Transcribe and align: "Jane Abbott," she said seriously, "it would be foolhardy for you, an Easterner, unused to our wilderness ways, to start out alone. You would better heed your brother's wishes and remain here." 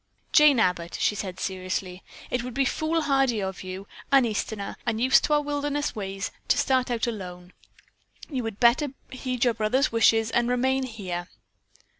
"Jane 0.31 0.59
Abbott," 0.59 0.97
she 0.99 1.13
said 1.13 1.39
seriously, 1.39 2.01
"it 2.31 2.41
would 2.41 2.55
be 2.55 2.65
foolhardy 2.65 3.41
for 3.41 3.63
you, 3.67 3.85
an 4.11 4.25
Easterner, 4.25 4.75
unused 4.87 5.23
to 5.25 5.33
our 5.33 5.43
wilderness 5.43 5.95
ways, 5.95 6.31
to 6.47 6.57
start 6.57 6.89
out 6.89 7.05
alone. 7.05 7.53
You 8.27 8.41
would 8.41 8.59
better 8.59 8.93
heed 9.11 9.43
your 9.45 9.53
brother's 9.53 9.91
wishes 9.91 10.31
and 10.31 10.49
remain 10.49 10.85
here." 10.87 11.27